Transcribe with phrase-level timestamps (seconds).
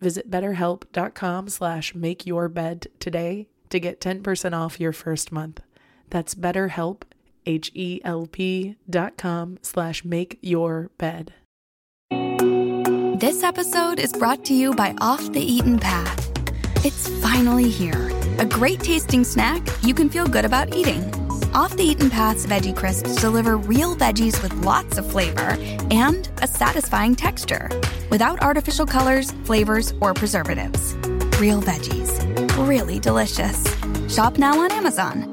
[0.00, 5.60] Visit betterhelp.com slash makeyourbed today to get 10% off your first month.
[6.10, 7.02] That's betterhelp,
[7.46, 11.34] H-E-L-P dot com slash make your bed.
[13.18, 16.30] This episode is brought to you by Off the Eaten Path.
[16.84, 18.12] It's finally here.
[18.38, 21.02] A great tasting snack you can feel good about eating.
[21.54, 25.56] Off the Eaten Path's Veggie Crisps deliver real veggies with lots of flavor
[25.90, 27.70] and a satisfying texture
[28.10, 30.94] without artificial colors, flavors, or preservatives.
[31.40, 32.66] Real veggies.
[32.66, 33.64] Really delicious.
[34.12, 35.32] Shop now on Amazon.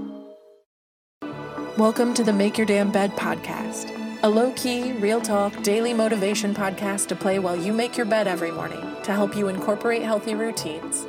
[1.78, 3.90] Welcome to the Make Your Damn Bed podcast,
[4.22, 8.28] a low key, real talk, daily motivation podcast to play while you make your bed
[8.28, 11.08] every morning to help you incorporate healthy routines,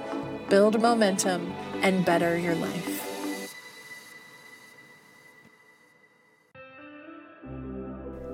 [0.48, 3.00] build momentum, and better your life.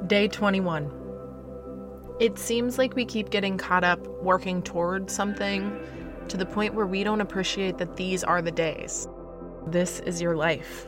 [0.07, 1.10] Day 21.
[2.21, 5.75] It seems like we keep getting caught up working toward something
[6.29, 9.09] to the point where we don't appreciate that these are the days.
[9.67, 10.87] This is your life.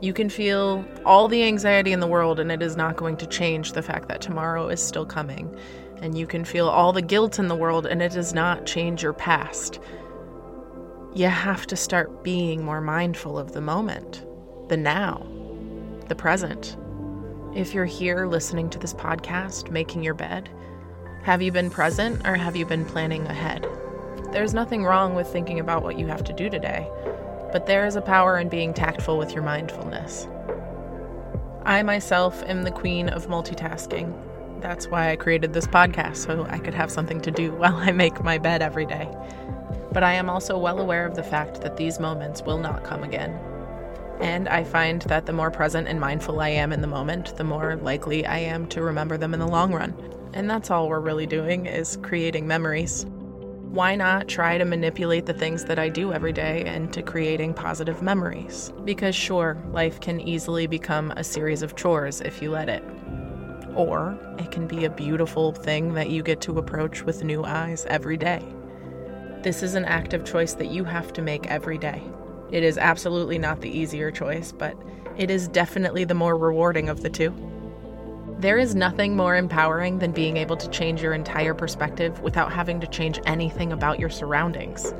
[0.00, 3.26] You can feel all the anxiety in the world, and it is not going to
[3.26, 5.56] change the fact that tomorrow is still coming.
[6.02, 9.00] And you can feel all the guilt in the world, and it does not change
[9.00, 9.78] your past.
[11.14, 14.26] You have to start being more mindful of the moment,
[14.68, 15.24] the now,
[16.08, 16.76] the present.
[17.54, 20.48] If you're here listening to this podcast, making your bed,
[21.22, 23.64] have you been present or have you been planning ahead?
[24.32, 26.90] There's nothing wrong with thinking about what you have to do today,
[27.52, 30.26] but there is a power in being tactful with your mindfulness.
[31.64, 34.12] I myself am the queen of multitasking.
[34.60, 37.92] That's why I created this podcast, so I could have something to do while I
[37.92, 39.08] make my bed every day.
[39.92, 43.04] But I am also well aware of the fact that these moments will not come
[43.04, 43.38] again.
[44.20, 47.44] And I find that the more present and mindful I am in the moment, the
[47.44, 49.94] more likely I am to remember them in the long run.
[50.32, 53.06] And that's all we're really doing is creating memories.
[53.74, 58.02] Why not try to manipulate the things that I do every day into creating positive
[58.02, 58.72] memories?
[58.84, 62.84] Because sure, life can easily become a series of chores if you let it.
[63.74, 67.84] Or it can be a beautiful thing that you get to approach with new eyes
[67.86, 68.44] every day.
[69.42, 72.02] This is an active choice that you have to make every day.
[72.50, 74.76] It is absolutely not the easier choice, but
[75.16, 77.32] it is definitely the more rewarding of the two.
[78.38, 82.80] There is nothing more empowering than being able to change your entire perspective without having
[82.80, 84.92] to change anything about your surroundings.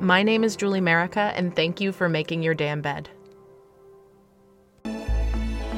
[0.00, 3.08] My name is Julie Merica, and thank you for making your damn bed.